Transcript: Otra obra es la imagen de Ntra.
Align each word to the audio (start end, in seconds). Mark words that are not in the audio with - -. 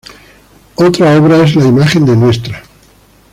Otra 0.77 1.13
obra 1.15 1.43
es 1.43 1.55
la 1.55 1.67
imagen 1.67 2.07
de 2.07 2.15
Ntra. 2.15 2.63